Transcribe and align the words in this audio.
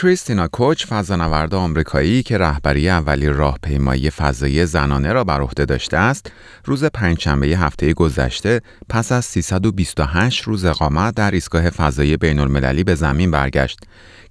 کریستینا 0.00 0.48
کوچ 0.48 0.86
فضانورد 0.86 1.54
آمریکایی 1.54 2.22
که 2.22 2.38
رهبری 2.38 2.88
اولی 2.88 3.28
راهپیمایی 3.28 4.10
فضایی 4.10 4.66
زنانه 4.66 5.12
را 5.12 5.24
بر 5.24 5.40
عهده 5.40 5.64
داشته 5.64 5.96
است، 5.96 6.32
روز 6.64 6.84
پنجشنبه 6.84 7.46
هفته 7.46 7.92
گذشته 7.92 8.60
پس 8.88 9.12
از 9.12 9.24
328 9.24 10.42
روز 10.42 10.64
اقامت 10.64 11.14
در 11.14 11.30
ایستگاه 11.30 11.70
فضایی 11.70 12.16
بین 12.16 12.38
المللی 12.38 12.84
به 12.84 12.94
زمین 12.94 13.30
برگشت. 13.30 13.78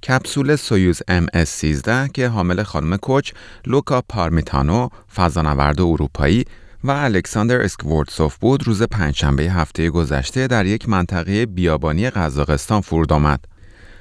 کپسول 0.08 0.55
سویوز 0.55 1.00
MS-13 1.02 2.12
که 2.13 2.27
حامل 2.27 2.63
خانم 2.63 2.98
کوچ، 2.98 3.32
لوکا 3.66 4.02
پارمیتانو، 4.10 4.90
فضانورد 5.16 5.82
اروپایی 5.82 6.46
و 6.84 6.91
الکساندر 6.91 7.62
اسکوورتسوف 7.62 8.38
بود 8.38 8.68
روز 8.68 8.84
پنجشنبه 8.84 9.44
هفته 9.44 9.90
گذشته 9.90 10.48
در 10.48 10.66
یک 10.66 10.90
منطقه 10.90 11.46
بیابانی 11.46 12.10
قزاقستان 12.10 12.82
فرود 12.82 13.13
آمد. 13.13 13.54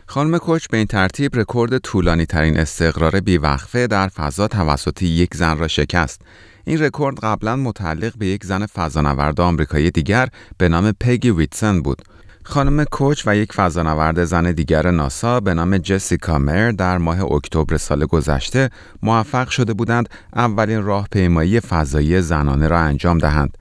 خانم 0.06 0.38
کوچ 0.38 0.66
به 0.68 0.76
این 0.76 0.86
ترتیب 0.86 1.36
رکورد 1.36 1.78
طولانی 1.78 2.26
ترین 2.26 2.58
استقرار 2.58 3.20
بیوقفه 3.20 3.86
در 3.86 4.08
فضا 4.08 4.48
توسط 4.48 5.02
یک 5.02 5.34
زن 5.34 5.58
را 5.58 5.68
شکست. 5.68 6.20
این 6.64 6.82
رکورد 6.82 7.20
قبلا 7.20 7.56
متعلق 7.56 8.12
به 8.18 8.26
یک 8.26 8.44
زن 8.44 8.66
فضانورد 8.66 9.40
آمریکایی 9.40 9.90
دیگر 9.90 10.28
به 10.58 10.68
نام 10.68 10.92
پگی 11.00 11.30
ویتسن 11.30 11.82
بود. 11.82 12.02
خانم 12.44 12.84
کوچ 12.84 13.22
و 13.26 13.36
یک 13.36 13.52
فضانورد 13.52 14.24
زن 14.24 14.52
دیگر 14.52 14.90
ناسا 14.90 15.40
به 15.40 15.54
نام 15.54 15.78
جسیکا 15.78 16.38
مر 16.38 16.70
در 16.70 16.98
ماه 16.98 17.32
اکتبر 17.32 17.76
سال 17.76 18.06
گذشته 18.06 18.70
موفق 19.02 19.48
شده 19.48 19.72
بودند 19.72 20.08
اولین 20.36 20.82
راهپیمایی 20.82 21.60
فضایی 21.60 22.20
زنانه 22.20 22.68
را 22.68 22.78
انجام 22.78 23.18
دهند. 23.18 23.58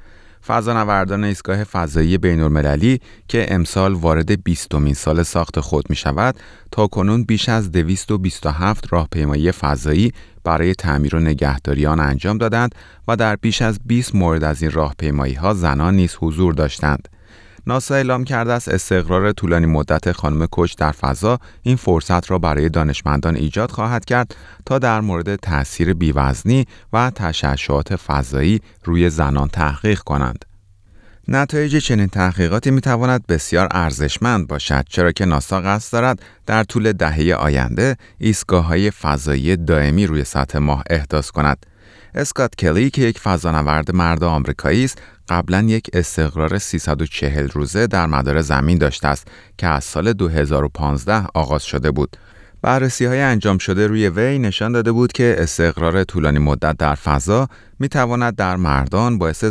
فضانوردان 0.47 1.23
ایستگاه 1.23 1.63
فضایی 1.63 2.17
بین 2.17 2.41
المللی 2.41 2.99
که 3.27 3.45
امسال 3.49 3.94
وارد 3.94 4.44
بیستمین 4.44 4.94
سال 4.94 5.23
ساخت 5.23 5.59
خود 5.59 5.89
می 5.89 5.95
شود 5.95 6.36
تا 6.72 6.88
کنون 6.88 7.23
بیش 7.23 7.49
از 7.49 7.72
227 7.72 8.94
راهپیمایی 8.94 9.52
فضایی 9.52 10.11
برای 10.44 10.75
تعمیر 10.75 11.16
و 11.16 11.19
نگهداری 11.19 11.86
آن 11.86 11.99
انجام 11.99 12.38
دادند 12.38 12.75
و 13.08 13.16
در 13.16 13.36
بیش 13.36 13.61
از 13.61 13.80
20 13.86 14.16
مورد 14.16 14.44
از 14.44 14.61
این 14.61 14.71
راهپیمایی 14.71 15.33
ها 15.33 15.53
زنان 15.53 15.95
نیز 15.95 16.16
حضور 16.19 16.53
داشتند. 16.53 17.08
ناسا 17.67 17.95
اعلام 17.95 18.23
کرده 18.23 18.53
است 18.53 18.69
استقرار 18.69 19.31
طولانی 19.31 19.66
مدت 19.66 20.11
خانم 20.11 20.45
کوچ 20.45 20.75
در 20.75 20.92
فضا 20.92 21.39
این 21.61 21.75
فرصت 21.75 22.31
را 22.31 22.39
برای 22.39 22.70
دانشمندان 22.70 23.36
ایجاد 23.36 23.72
خواهد 23.72 24.05
کرد 24.05 24.36
تا 24.66 24.80
در 24.80 25.02
مورد 25.02 25.36
تاثیر 25.36 25.94
بیوزنی 25.94 26.66
و 26.94 27.11
تشعشعات 27.16 27.95
فضایی 27.95 28.61
روی 28.83 29.09
زنان 29.09 29.47
تحقیق 29.47 30.00
کنند. 30.00 30.45
نتایج 31.28 31.78
چنین 31.78 32.08
تحقیقاتی 32.08 32.72
می 32.72 32.81
تواند 32.81 33.28
بسیار 33.28 33.67
ارزشمند 33.72 34.48
باشد 34.48 34.86
چرا 34.89 35.11
که 35.11 35.25
ناسا 35.25 35.61
قصد 35.61 35.94
دارد 35.94 36.22
در 36.45 36.64
طول 36.64 36.92
دهه 36.92 37.36
آینده 37.36 37.98
ایستگاه 38.17 38.65
های 38.65 38.92
فضایی 38.92 39.55
دائمی 39.58 40.05
روی 40.08 40.23
سطح 40.23 40.58
ماه 40.58 40.83
احداث 40.89 41.32
کند 41.32 41.65
اسکات 42.15 42.55
کلی 42.55 42.89
که 42.89 43.02
یک 43.02 43.20
فضانورد 43.20 43.95
مرد 43.95 44.23
آمریکایی 44.23 44.83
است 44.83 45.02
قبلا 45.30 45.61
یک 45.61 45.89
استقرار 45.93 46.58
340 46.58 47.49
روزه 47.49 47.87
در 47.87 48.05
مدار 48.05 48.42
زمین 48.42 48.77
داشته 48.77 49.08
است 49.08 49.27
که 49.58 49.67
از 49.67 49.83
سال 49.83 50.14
2015 50.14 51.27
آغاز 51.33 51.64
شده 51.64 51.92
بود. 51.92 52.17
بررسی 52.61 53.05
های 53.05 53.21
انجام 53.21 53.58
شده 53.58 53.87
روی 53.87 54.09
وی 54.09 54.39
نشان 54.39 54.71
داده 54.71 54.92
بود 54.92 55.11
که 55.11 55.36
استقرار 55.37 56.03
طولانی 56.03 56.39
مدت 56.39 56.77
در 56.77 56.95
فضا 56.95 57.48
می 57.80 57.89
تواند 57.89 58.36
در 58.36 58.55
مردان 58.55 59.17
باعث 59.17 59.43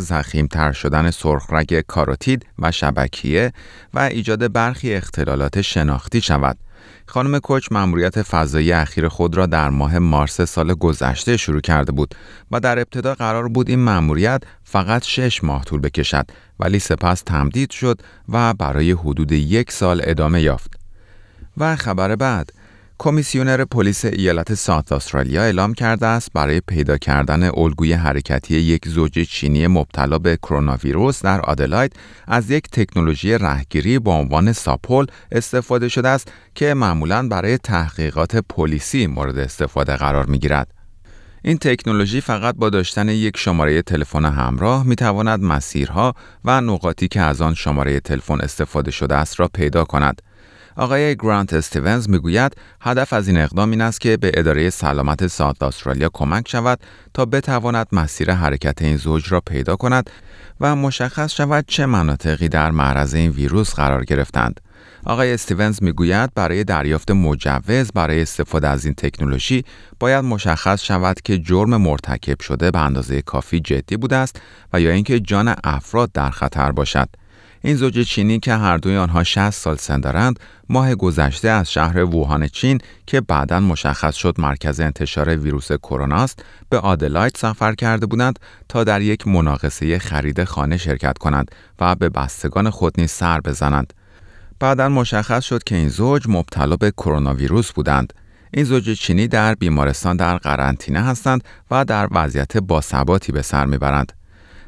تر 0.50 0.72
شدن 0.72 1.10
سرخرگ 1.10 1.81
کاروتید 1.81 2.47
و 2.58 2.72
شبکیه 2.72 3.52
و 3.94 3.98
ایجاد 3.98 4.52
برخی 4.52 4.94
اختلالات 4.94 5.60
شناختی 5.60 6.20
شود. 6.20 6.58
خانم 7.12 7.39
کوچ 7.39 7.69
مأموریت 7.71 8.23
فضایی 8.23 8.73
اخیر 8.73 9.09
خود 9.09 9.37
را 9.37 9.47
در 9.47 9.71
ماه 9.71 9.99
مارس 9.99 10.41
سال 10.41 10.75
گذشته 10.75 11.37
شروع 11.37 11.61
کرده 11.61 11.93
بود 11.93 12.15
و 12.50 12.61
در 12.61 12.78
ابتدا 12.78 13.15
قرار 13.15 13.49
بود 13.49 13.69
این 13.69 13.78
مأموریت 13.78 14.43
فقط 14.65 15.05
شش 15.05 15.45
ماه 15.45 15.65
طول 15.65 15.81
بکشد 15.81 16.27
ولی 16.61 16.78
سپس 16.78 17.23
تمدید 17.23 17.71
شد 17.71 18.00
و 18.28 18.55
برای 18.55 18.93
حدود 18.93 19.33
یک 19.33 19.73
سال 19.73 20.00
ادامه 20.05 20.43
یافت. 20.43 20.75
و 21.56 21.77
خبر 21.77 22.17
بعد 22.17 22.53
کمیسیونر 23.02 23.64
پلیس 23.64 24.04
ایالت 24.04 24.54
ساوت 24.54 24.92
استرالیا 24.92 25.42
اعلام 25.42 25.74
کرده 25.74 26.06
است 26.06 26.28
برای 26.34 26.60
پیدا 26.60 26.98
کردن 26.98 27.50
الگوی 27.54 27.92
حرکتی 27.92 28.54
یک 28.54 28.88
زوج 28.88 29.20
چینی 29.20 29.66
مبتلا 29.66 30.18
به 30.18 30.36
کرونا 30.36 30.78
ویروس 30.84 31.22
در 31.22 31.40
آدلاید 31.40 31.96
از 32.26 32.50
یک 32.50 32.70
تکنولوژی 32.70 33.38
رهگیری 33.38 33.98
با 33.98 34.16
عنوان 34.16 34.52
ساپول 34.52 35.06
استفاده 35.32 35.88
شده 35.88 36.08
است 36.08 36.32
که 36.54 36.74
معمولا 36.74 37.28
برای 37.28 37.58
تحقیقات 37.58 38.36
پلیسی 38.36 39.06
مورد 39.06 39.38
استفاده 39.38 39.96
قرار 39.96 40.26
می 40.26 40.38
گیرد. 40.38 40.69
این 41.44 41.58
تکنولوژی 41.58 42.20
فقط 42.20 42.54
با 42.54 42.70
داشتن 42.70 43.08
یک 43.08 43.36
شماره 43.36 43.82
تلفن 43.82 44.24
همراه 44.24 44.86
می 44.86 44.96
تواند 44.96 45.42
مسیرها 45.42 46.14
و 46.44 46.60
نقاطی 46.60 47.08
که 47.08 47.20
از 47.20 47.40
آن 47.42 47.54
شماره 47.54 48.00
تلفن 48.00 48.40
استفاده 48.40 48.90
شده 48.90 49.14
است 49.14 49.40
را 49.40 49.48
پیدا 49.54 49.84
کند. 49.84 50.22
آقای 50.77 51.16
گرانت 51.16 51.53
استیونز 51.53 52.09
می‌گوید 52.09 52.56
هدف 52.81 53.12
از 53.12 53.28
این 53.28 53.38
اقدام 53.38 53.71
این 53.71 53.81
است 53.81 54.00
که 54.00 54.16
به 54.16 54.33
اداره 54.34 54.71
سلامت 54.71 55.27
ساعت 55.27 55.62
استرالیا 55.62 56.10
کمک 56.12 56.49
شود 56.49 56.81
تا 57.15 57.25
بتواند 57.25 57.87
مسیر 57.93 58.33
حرکت 58.33 58.82
این 58.82 58.97
زوج 58.97 59.32
را 59.32 59.41
پیدا 59.41 59.77
کند 59.77 60.11
و 60.61 60.77
مشخص 60.77 61.32
شود 61.34 61.65
چه 61.69 61.87
مناطقی 61.87 62.49
در 62.49 62.71
معرض 62.71 63.15
این 63.15 63.31
ویروس 63.31 63.75
قرار 63.75 64.05
گرفتند. 64.05 64.61
آقای 65.05 65.34
استیونز 65.34 65.82
می‌گوید 65.82 66.34
برای 66.34 66.65
دریافت 66.65 67.11
مجوز 67.11 67.93
برای 67.94 68.22
استفاده 68.22 68.69
از 68.69 68.84
این 68.84 68.94
تکنولوژی 68.94 69.65
باید 70.00 70.25
مشخص 70.25 70.82
شود 70.82 71.21
که 71.25 71.38
جرم 71.38 71.77
مرتکب 71.77 72.41
شده 72.41 72.71
به 72.71 72.78
اندازه 72.78 73.22
کافی 73.22 73.61
جدی 73.61 73.97
بوده 73.97 74.16
است 74.16 74.41
و 74.72 74.81
یا 74.81 74.91
اینکه 74.91 75.21
جان 75.21 75.55
افراد 75.65 76.12
در 76.12 76.31
خطر 76.31 76.72
باشد. 76.72 77.09
این 77.65 77.77
زوج 77.77 78.00
چینی 78.00 78.39
که 78.39 78.55
هر 78.55 78.77
دوی 78.77 78.97
آنها 78.97 79.25
60 79.25 79.50
سال 79.50 79.77
سن 79.77 80.00
دارند 80.00 80.41
ماه 80.69 80.95
گذشته 80.95 81.49
از 81.49 81.73
شهر 81.73 82.05
ووهان 82.05 82.49
چین 82.49 82.78
که 83.06 83.21
بعدا 83.21 83.61
مشخص 83.61 84.15
شد 84.15 84.34
مرکز 84.39 84.81
انتشار 84.81 85.37
ویروس 85.37 85.73
کرونا 85.73 86.17
است 86.17 86.45
به 86.69 86.78
آدلاید 86.78 87.37
سفر 87.37 87.75
کرده 87.75 88.06
بودند 88.06 88.39
تا 88.69 88.84
در 88.84 89.00
یک 89.00 89.28
مناقصه 89.28 89.99
خرید 89.99 90.45
خانه 90.45 90.77
شرکت 90.77 91.19
کنند 91.19 91.50
و 91.81 91.95
به 91.95 92.09
بستگان 92.09 92.71
خود 92.71 93.00
نیز 93.00 93.11
سر 93.11 93.41
بزنند. 93.41 93.93
بعدا 94.61 94.89
مشخص 94.89 95.44
شد 95.44 95.65
که 95.65 95.75
این 95.75 95.89
زوج 95.89 96.23
مبتلا 96.29 96.77
به 96.77 96.91
کرونا 96.91 97.34
ویروس 97.34 97.73
بودند. 97.73 98.12
این 98.55 98.65
زوج 98.65 98.91
چینی 98.91 99.29
در 99.29 99.55
بیمارستان 99.55 100.17
در 100.17 100.37
قرنطینه 100.37 101.00
هستند 101.00 101.44
و 101.71 101.84
در 101.84 102.09
وضعیت 102.11 102.56
باثباتی 102.56 103.33
به 103.33 103.43
سر 103.43 103.67
می‌برند. 103.67 104.12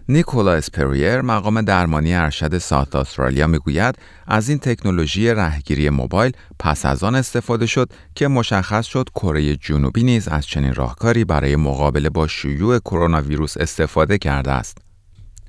نیکولا 0.09 0.53
اسپریر 0.53 1.21
مقام 1.21 1.63
درمانی 1.63 2.15
ارشد 2.15 2.59
ساعت 2.59 2.95
استرالیا 2.97 3.47
می‌گوید 3.47 3.99
از 4.27 4.49
این 4.49 4.59
تکنولوژی 4.59 5.31
رهگیری 5.31 5.91
موبایل 5.91 6.33
پس 6.59 6.87
از 6.87 7.05
آن 7.05 7.15
استفاده 7.15 7.67
شد 7.67 7.91
که 8.15 8.29
مشخص 8.29 8.87
شد 8.87 9.09
کره 9.15 9.57
جنوبی 9.57 10.03
نیز 10.03 10.29
از 10.29 10.47
چنین 10.47 10.75
راهکاری 10.75 11.25
برای 11.25 11.57
مقابله 11.57 12.11
با 12.11 12.27
شیوع 12.27 12.79
کرونا 12.79 13.23
ویروس 13.23 13.57
استفاده 13.57 14.19
کرده 14.19 14.51
است. 14.51 14.79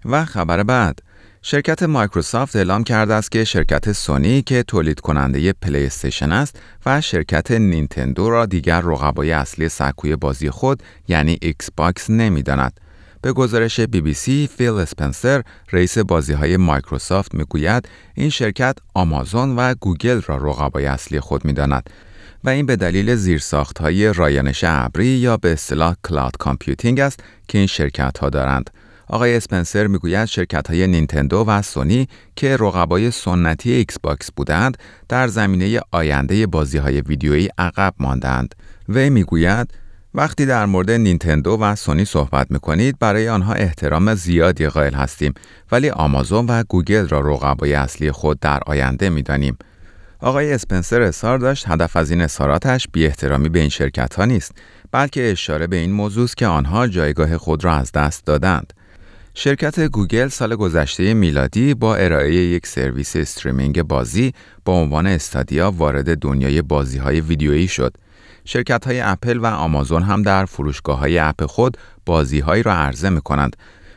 و 0.05 0.25
خبر 0.25 0.63
بعد 0.63 0.99
شرکت 1.41 1.83
مایکروسافت 1.83 2.55
اعلام 2.55 2.83
کرده 2.83 3.13
است 3.13 3.31
که 3.31 3.43
شرکت 3.43 3.91
سونی 3.91 4.41
که 4.41 4.63
تولید 4.63 4.99
کننده 4.99 5.53
پلی 5.53 5.85
استیشن 5.85 6.31
است 6.31 6.59
و 6.85 7.01
شرکت 7.01 7.51
نینتندو 7.51 8.29
را 8.29 8.45
دیگر 8.45 8.81
رقبای 8.81 9.31
اصلی 9.31 9.69
سکوی 9.69 10.15
بازی 10.15 10.49
خود 10.49 10.83
یعنی 11.07 11.37
ایکس 11.41 11.69
باکس 11.77 12.09
نمی‌داند 12.09 12.79
به 13.25 13.33
گزارش 13.33 13.79
بی 13.79 14.01
بی 14.01 14.13
سی 14.13 14.49
فیل 14.57 14.69
اسپنسر 14.69 15.43
رئیس 15.71 15.97
بازی 15.97 16.33
های 16.33 16.57
مایکروسافت 16.57 17.35
می‌گوید 17.35 17.89
این 18.13 18.29
شرکت 18.29 18.77
آمازون 18.93 19.55
و 19.55 19.75
گوگل 19.79 20.21
را 20.21 20.37
رقبای 20.37 20.85
اصلی 20.85 21.19
خود 21.19 21.45
می‌داند 21.45 21.89
و 22.43 22.49
این 22.49 22.65
به 22.65 22.75
دلیل 22.75 23.15
زیرساخت 23.15 23.79
های 23.79 24.13
رایانش 24.13 24.63
ابری 24.67 25.05
یا 25.05 25.37
به 25.37 25.53
اصطلاح 25.53 25.95
cloud 26.03 26.37
computing 26.37 26.99
است 26.99 27.19
که 27.47 27.57
این 27.57 27.67
شرکت 27.67 28.17
ها 28.17 28.29
دارند. 28.29 28.69
آقای 29.07 29.37
اسپنسر 29.37 29.87
می‌گوید 29.87 30.25
شرکت 30.25 30.67
های 30.69 30.87
نینتندو 30.87 31.43
و 31.47 31.61
سونی 31.61 32.07
که 32.35 32.57
رقبای 32.57 33.11
سنتی 33.11 33.71
ایکس 33.71 33.99
باکس 33.99 34.31
بودند 34.31 34.77
در 35.09 35.27
زمینه 35.27 35.79
آینده 35.91 36.47
بازی 36.47 36.77
های 36.77 37.01
ویدیویی 37.01 37.49
عقب 37.57 37.93
ماندند. 37.99 38.55
وی 38.89 39.09
می‌گوید 39.09 39.84
وقتی 40.17 40.45
در 40.45 40.65
مورد 40.65 40.91
نینتندو 40.91 41.57
و 41.61 41.75
سونی 41.75 42.05
صحبت 42.05 42.51
می‌کنید 42.51 42.99
برای 42.99 43.29
آنها 43.29 43.53
احترام 43.53 44.15
زیادی 44.15 44.67
قائل 44.67 44.93
هستیم 44.93 45.33
ولی 45.71 45.89
آمازون 45.89 46.45
و 46.45 46.63
گوگل 46.69 47.07
را 47.07 47.19
رقبای 47.19 47.73
اصلی 47.73 48.11
خود 48.11 48.39
در 48.39 48.59
آینده 48.65 49.09
می‌دانیم. 49.09 49.57
آقای 50.19 50.53
اسپنسر 50.53 51.01
اظهار 51.01 51.37
داشت 51.37 51.67
هدف 51.67 51.95
از 51.95 52.11
این 52.11 52.21
اظهاراتش 52.21 52.87
بی 52.93 53.05
احترامی 53.05 53.49
به 53.49 53.59
این 53.59 53.69
شرکت 53.69 54.15
ها 54.15 54.25
نیست 54.25 54.51
بلکه 54.91 55.31
اشاره 55.31 55.67
به 55.67 55.75
این 55.75 55.91
موضوع 55.91 56.23
است 56.23 56.37
که 56.37 56.47
آنها 56.47 56.87
جایگاه 56.87 57.37
خود 57.37 57.63
را 57.63 57.73
از 57.73 57.91
دست 57.91 58.25
دادند. 58.25 58.73
شرکت 59.37 59.79
گوگل 59.79 60.27
سال 60.27 60.55
گذشته 60.55 61.13
میلادی 61.13 61.73
با 61.73 61.95
ارائه 61.95 62.33
یک 62.33 62.67
سرویس 62.67 63.15
streaming 63.15 63.83
بازی 63.83 64.33
با 64.65 64.73
عنوان 64.73 65.07
استادیا 65.07 65.71
وارد 65.71 66.17
دنیای 66.17 66.61
بازی 66.61 66.97
های 66.97 67.21
ویدیویی 67.21 67.67
شد. 67.67 67.97
شرکت 68.45 68.87
های 68.87 68.99
اپل 68.99 69.37
و 69.37 69.45
آمازون 69.45 70.03
هم 70.03 70.21
در 70.21 70.45
فروشگاه 70.45 70.99
های 70.99 71.19
اپ 71.19 71.45
خود 71.45 71.77
بازی 72.05 72.39
هایی 72.39 72.63
را 72.63 72.73
عرضه 72.73 73.09
می 73.09 73.21
کنند. 73.21 73.55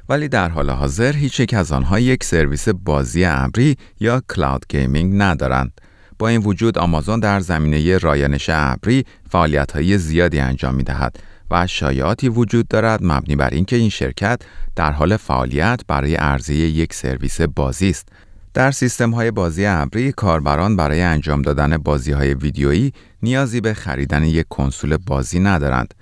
ولی 0.08 0.28
در 0.28 0.48
حال 0.48 0.70
حاضر 0.70 1.12
هیچ 1.16 1.40
یک 1.40 1.54
از 1.54 1.72
آنها 1.72 2.00
یک 2.00 2.24
سرویس 2.24 2.68
بازی 2.68 3.24
ابری 3.24 3.76
یا 4.00 4.22
cloud 4.30 4.64
gaming 4.68 5.22
ندارند. 5.22 5.80
با 6.18 6.28
این 6.28 6.40
وجود 6.40 6.78
آمازون 6.78 7.20
در 7.20 7.40
زمینه 7.40 7.98
رایانش 7.98 8.50
ابری 8.52 9.04
های 9.74 9.98
زیادی 9.98 10.40
انجام 10.40 10.74
می 10.74 10.82
دهد 10.82 11.18
و 11.50 11.66
شایعاتی 11.66 12.28
وجود 12.28 12.68
دارد 12.68 13.00
مبنی 13.02 13.36
بر 13.36 13.50
اینکه 13.50 13.76
این 13.76 13.88
شرکت 13.88 14.42
در 14.76 14.92
حال 14.92 15.16
فعالیت 15.16 15.80
برای 15.88 16.14
عرضه 16.14 16.54
یک 16.54 16.94
سرویس 16.94 17.40
بازی 17.40 17.90
است. 17.90 18.08
در 18.54 18.70
سیستم 18.70 19.10
های 19.10 19.30
بازی 19.30 19.66
ابری 19.66 20.12
کاربران 20.12 20.76
برای 20.76 21.02
انجام 21.02 21.42
دادن 21.42 21.76
بازی 21.76 22.12
های 22.12 22.34
ویدیویی 22.34 22.92
نیازی 23.22 23.60
به 23.60 23.74
خریدن 23.74 24.24
یک 24.24 24.46
کنسول 24.48 24.96
بازی 24.96 25.40
ندارند. 25.40 25.94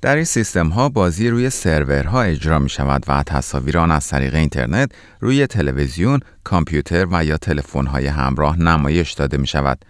در 0.00 0.16
این 0.16 0.24
سیستم 0.24 0.68
ها 0.68 0.88
بازی 0.88 1.28
روی 1.28 1.50
سرورها 1.50 2.22
اجرا 2.22 2.58
می 2.58 2.68
شود 2.68 3.04
و 3.08 3.22
تصاویر 3.22 3.78
آن 3.78 3.90
از 3.90 4.08
طریق 4.08 4.34
اینترنت 4.34 4.92
روی 5.20 5.46
تلویزیون، 5.46 6.20
کامپیوتر 6.44 7.06
و 7.10 7.24
یا 7.24 7.36
تلفن 7.36 7.86
های 7.86 8.06
همراه 8.06 8.58
نمایش 8.58 9.12
داده 9.12 9.36
می 9.36 9.46
شود. 9.46 9.84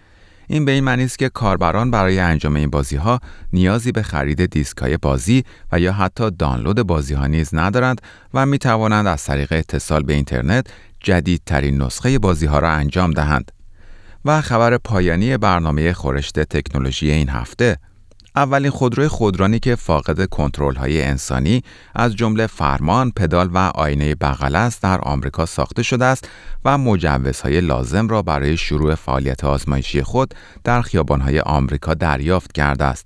این 0.47 0.65
به 0.65 0.71
این 0.71 0.83
معنی 0.83 1.03
است 1.03 1.19
که 1.19 1.29
کاربران 1.29 1.91
برای 1.91 2.19
انجام 2.19 2.55
این 2.55 2.69
بازی 2.69 2.95
ها 2.95 3.19
نیازی 3.53 3.91
به 3.91 4.01
خرید 4.01 4.45
دیسک 4.45 4.77
های 4.77 4.97
بازی 4.97 5.43
و 5.71 5.79
یا 5.79 5.93
حتی 5.93 6.31
دانلود 6.31 6.81
بازی 6.81 7.13
ها 7.13 7.27
نیز 7.27 7.49
ندارند 7.53 8.01
و 8.33 8.45
می 8.45 8.57
توانند 8.57 9.07
از 9.07 9.23
طریق 9.23 9.51
اتصال 9.51 10.03
به 10.03 10.13
اینترنت 10.13 10.67
جدیدترین 10.99 11.81
نسخه 11.81 12.19
بازی 12.19 12.45
ها 12.45 12.59
را 12.59 12.69
انجام 12.69 13.11
دهند. 13.11 13.51
و 14.25 14.41
خبر 14.41 14.77
پایانی 14.77 15.37
برنامه 15.37 15.93
خورشت 15.93 16.39
تکنولوژی 16.39 17.11
این 17.11 17.29
هفته 17.29 17.77
اولین 18.35 18.71
خودروی 18.71 19.07
خودرانی 19.07 19.59
که 19.59 19.75
فاقد 19.75 20.25
کنترل 20.25 20.75
های 20.75 21.03
انسانی 21.03 21.63
از 21.95 22.15
جمله 22.15 22.47
فرمان، 22.47 23.11
پدال 23.11 23.49
و 23.53 23.57
آینه 23.57 24.15
بغل 24.15 24.55
است 24.55 24.83
در 24.83 25.01
آمریکا 25.01 25.45
ساخته 25.45 25.83
شده 25.83 26.05
است 26.05 26.29
و 26.65 26.77
مجوزهای 26.77 27.61
لازم 27.61 28.07
را 28.07 28.21
برای 28.21 28.57
شروع 28.57 28.95
فعالیت 28.95 29.43
آزمایشی 29.43 30.03
خود 30.03 30.33
در 30.63 30.81
خیابانهای 30.81 31.39
آمریکا 31.39 31.93
دریافت 31.93 32.51
کرده 32.51 32.85
است. 32.85 33.05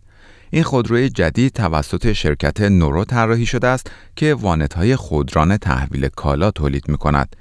این 0.50 0.64
خودروی 0.64 1.10
جدید 1.10 1.54
توسط 1.54 2.14
شرکت 2.14 2.62
نورو 2.62 3.06
طراحی 3.06 3.46
شده 3.46 3.68
است 3.68 3.92
که 4.16 4.34
وانتهای 4.34 4.96
خودران 4.96 5.58
تحویل 5.58 6.08
کالا 6.08 6.52
تولید 6.52 6.90
می 6.90 6.98
کند. 6.98 7.36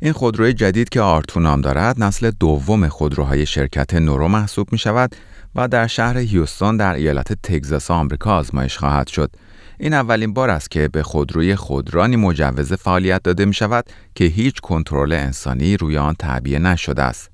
این 0.00 0.12
خودروی 0.12 0.52
جدید 0.52 0.88
که 0.88 1.00
آرتو 1.00 1.40
نام 1.40 1.60
دارد 1.60 2.02
نسل 2.02 2.30
دوم 2.30 2.88
خودروهای 2.88 3.46
شرکت 3.46 3.94
نورو 3.94 4.28
محسوب 4.28 4.68
می 4.72 4.78
شود 4.78 5.16
و 5.54 5.68
در 5.68 5.86
شهر 5.86 6.18
هیوستون 6.18 6.76
در 6.76 6.94
ایالت 6.94 7.32
تگزاس 7.32 7.90
آمریکا 7.90 8.36
آزمایش 8.36 8.78
خواهد 8.78 9.06
شد. 9.06 9.30
این 9.78 9.94
اولین 9.94 10.32
بار 10.32 10.50
است 10.50 10.70
که 10.70 10.88
به 10.88 11.02
خودروی 11.02 11.56
خودرانی 11.56 12.16
مجوز 12.16 12.72
فعالیت 12.72 13.22
داده 13.22 13.44
می 13.44 13.54
شود 13.54 13.84
که 14.14 14.24
هیچ 14.24 14.60
کنترل 14.60 15.12
انسانی 15.12 15.76
روی 15.76 15.98
آن 15.98 16.14
تعبیه 16.14 16.58
نشده 16.58 17.02
است. 17.02 17.30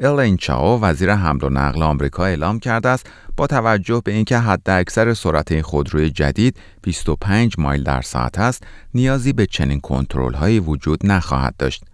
الین 0.00 0.36
چاو 0.36 0.80
وزیر 0.80 1.14
حمل 1.14 1.44
و 1.44 1.48
نقل 1.48 1.82
آمریکا 1.82 2.24
اعلام 2.24 2.58
کرده 2.58 2.88
است 2.88 3.06
با 3.36 3.46
توجه 3.46 4.02
به 4.04 4.12
اینکه 4.12 4.38
حد 4.38 4.70
اکثر 4.70 5.14
سرعت 5.14 5.52
این 5.52 5.62
خودروی 5.62 6.10
جدید 6.10 6.56
25 6.82 7.54
مایل 7.58 7.82
در 7.82 8.02
ساعت 8.02 8.38
است 8.38 8.62
نیازی 8.94 9.32
به 9.32 9.46
چنین 9.46 9.80
کنترل 9.80 10.34
هایی 10.34 10.60
وجود 10.60 11.06
نخواهد 11.06 11.54
داشت 11.58 11.84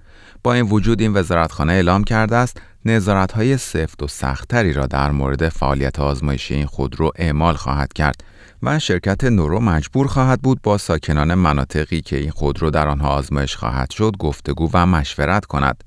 با 0.43 0.55
این 0.55 0.65
وجود 0.65 1.01
این 1.01 1.15
وزارتخانه 1.15 1.73
اعلام 1.73 2.05
کرده 2.05 2.37
است 2.37 2.61
نظارت 2.87 3.33
های 3.33 3.57
سفت 3.57 4.03
و 4.03 4.09
سختتری 4.09 4.73
را 4.73 4.87
در 4.87 5.11
مورد 5.11 5.49
فعالیت 5.49 6.01
آزمایشی 6.01 6.55
این 6.55 6.67
خودرو 6.67 7.13
اعمال 7.17 7.55
خواهد 7.55 7.93
کرد 7.93 8.25
و 8.63 8.79
شرکت 8.79 9.25
نورو 9.25 9.61
مجبور 9.61 10.07
خواهد 10.07 10.43
بود 10.43 10.63
با 10.63 10.79
ساکنان 10.79 11.35
مناطقی 11.35 12.01
که 12.01 12.17
این 12.17 12.31
خودرو 12.31 12.71
در 12.71 12.89
آنها 12.89 13.09
آزمایش 13.09 13.57
خواهد 13.57 13.91
شد 13.91 14.17
گفتگو 14.19 14.71
و 14.75 14.87
مشورت 14.87 15.45
کند. 15.45 15.85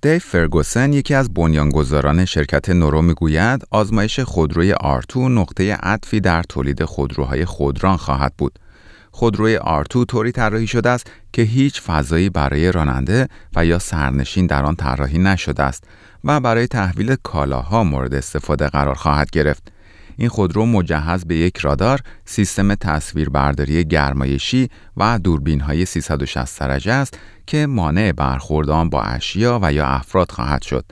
دیو 0.00 0.18
فرگوسن 0.18 0.92
یکی 0.92 1.14
از 1.14 1.34
بنیانگذاران 1.34 2.24
شرکت 2.24 2.68
نورو 2.68 3.02
می‌گوید 3.02 3.62
آزمایش 3.70 4.20
خودروی 4.20 4.72
آرتو 4.72 5.28
نقطه 5.28 5.74
عطفی 5.74 6.20
در 6.20 6.42
تولید 6.42 6.84
خودروهای 6.84 7.44
خودران 7.44 7.96
خواهد 7.96 8.32
بود. 8.38 8.58
خودروی 9.10 9.56
آرتو 9.56 10.04
طوری 10.04 10.32
طراحی 10.32 10.66
شده 10.66 10.90
است 10.90 11.10
که 11.32 11.42
هیچ 11.42 11.82
فضایی 11.82 12.30
برای 12.30 12.72
راننده 12.72 13.28
و 13.56 13.66
یا 13.66 13.78
سرنشین 13.78 14.46
در 14.46 14.64
آن 14.64 14.76
طراحی 14.76 15.18
نشده 15.18 15.62
است 15.62 15.84
و 16.24 16.40
برای 16.40 16.66
تحویل 16.66 17.16
کالاها 17.22 17.84
مورد 17.84 18.14
استفاده 18.14 18.68
قرار 18.68 18.94
خواهد 18.94 19.30
گرفت. 19.30 19.72
این 20.16 20.28
خودرو 20.28 20.66
مجهز 20.66 21.24
به 21.24 21.36
یک 21.36 21.58
رادار، 21.58 22.00
سیستم 22.24 22.74
تصویربرداری 22.74 23.84
گرمایشی 23.84 24.70
و 24.96 25.18
دوربین 25.18 25.60
های 25.60 25.84
360 25.84 26.60
درجه 26.60 26.92
است 26.92 27.18
که 27.46 27.66
مانع 27.66 28.12
برخورد 28.12 28.70
آن 28.70 28.90
با 28.90 29.02
اشیا 29.02 29.58
و 29.62 29.72
یا 29.72 29.86
افراد 29.86 30.30
خواهد 30.30 30.62
شد. 30.62 30.84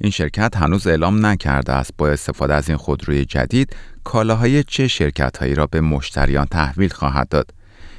این 0.00 0.10
شرکت 0.10 0.56
هنوز 0.56 0.86
اعلام 0.86 1.26
نکرده 1.26 1.72
است 1.72 1.90
با 1.98 2.08
استفاده 2.08 2.54
از 2.54 2.68
این 2.68 2.78
خودروی 2.78 3.24
جدید 3.24 3.76
کالاهای 4.04 4.62
چه 4.64 4.88
شرکت 4.88 5.36
هایی 5.36 5.54
را 5.54 5.66
به 5.66 5.80
مشتریان 5.80 6.46
تحویل 6.46 6.90
خواهد 6.90 7.28
داد. 7.28 7.50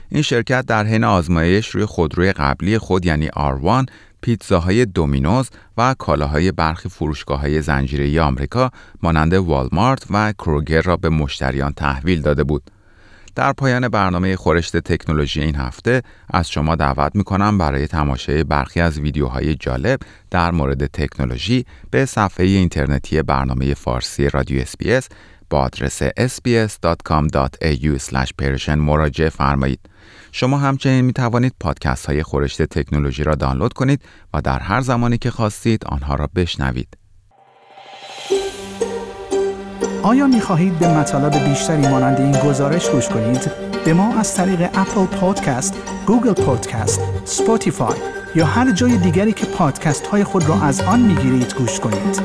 این 0.10 0.22
شرکت 0.22 0.66
در 0.66 0.86
حین 0.86 1.04
آزمایش 1.04 1.68
روی 1.68 1.86
خودروی 1.86 2.34
قبلی 2.34 2.78
خود 2.78 3.06
یعنی 3.06 3.28
R1 3.28 3.86
پیتزاهای 4.26 4.86
دومینوز 4.86 5.50
و 5.78 5.96
کالاهای 6.00 6.52
برخی 6.52 6.90
فروشگاه 6.90 7.40
های 7.40 7.62
زنجیره 7.62 8.22
آمریکا 8.22 8.72
مانند 9.04 9.34
والمارت 9.34 10.04
و 10.10 10.32
کروگر 10.32 10.82
را 10.82 10.98
به 10.98 11.10
مشتریان 11.10 11.74
تحویل 11.74 12.22
داده 12.22 12.44
بود. 12.44 12.72
در 13.36 13.54
پایان 13.54 13.88
برنامه 13.88 14.36
خورشت 14.36 14.78
تکنولوژی 14.78 15.42
این 15.42 15.56
هفته 15.56 16.02
از 16.30 16.50
شما 16.50 16.76
دعوت 16.76 17.16
می 17.16 17.24
کنم 17.24 17.58
برای 17.58 17.88
تماشای 17.88 18.44
برخی 18.44 18.82
از 18.82 19.00
ویدیوهای 19.00 19.56
جالب 19.56 20.00
در 20.32 20.52
مورد 20.52 20.86
تکنولوژی 20.86 21.66
به 21.92 22.06
صفحه 22.06 22.46
اینترنتی 22.46 23.22
برنامه 23.22 23.74
فارسی 23.74 24.30
رادیو 24.30 24.62
SBS 24.62 25.10
با 25.50 25.60
آدرس 25.60 26.04
sbs.com.au 26.04 26.70
مراجعه 28.70 29.30
فرمایید. 29.30 29.80
شما 30.32 30.58
همچنین 30.58 31.06
می 31.06 31.14
توانید 31.14 31.54
پادکست 31.60 32.06
های 32.06 32.24
خورشت 32.24 32.62
تکنولوژی 32.62 33.24
را 33.24 33.36
دانلود 33.36 33.74
کنید 33.74 34.02
و 34.34 34.42
در 34.42 34.60
هر 34.60 34.82
زمانی 34.82 35.18
که 35.18 35.32
خواستید 35.32 35.86
آنها 35.86 36.16
را 36.16 36.30
بشنوید. 36.36 36.98
آیا 40.04 40.28
می 40.28 40.42
خواهید 40.42 40.80
به 40.80 40.98
مطالب 40.98 41.50
بیشتری 41.50 41.88
مانند 41.88 42.22
این 42.22 42.32
گزارش 42.32 42.90
گوش 42.90 43.10
کنید؟ 43.10 43.52
به 43.86 43.94
ما 43.94 44.20
از 44.20 44.36
طریق 44.36 44.62
Apple 44.62 45.06
Podcast، 45.06 45.74
Google 46.08 46.34
Podcast، 46.34 47.02
Spotify 47.26 47.96
یا 48.36 48.46
هر 48.46 48.72
جای 48.72 48.98
دیگری 48.98 49.34
که 49.34 49.46
پادکست 49.46 50.08
های 50.08 50.24
خود 50.24 50.50
را 50.50 50.62
از 50.62 50.82
آن 50.82 51.00
می 51.00 51.16
گیرید 51.16 51.54
گوش 51.54 51.80
کنید. 51.80 52.22